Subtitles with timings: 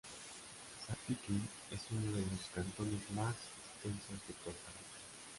[0.87, 1.35] Sarapiquí
[1.69, 4.99] es uno de los cantones más extensos de Costa Rica.